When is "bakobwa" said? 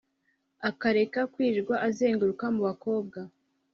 2.67-3.19